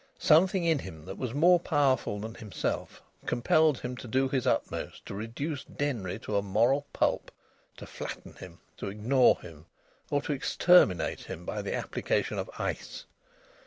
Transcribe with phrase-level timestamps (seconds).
[0.17, 5.05] Something in him that was more powerful than himself compelled him to do his utmost
[5.05, 7.29] to reduce Denry to a moral pulp,
[7.77, 9.67] to flatten him, to ignore him,
[10.09, 13.05] or to exterminate him by the application of ice.